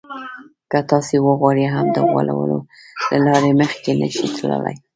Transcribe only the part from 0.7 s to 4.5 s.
که تاسې وغواړئ هم د غولولو له لارې مخکې نه شئ